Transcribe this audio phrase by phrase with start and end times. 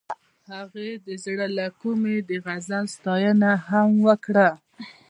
[0.53, 4.49] هغې د زړه له کومې د غزل ستاینه هم وکړه.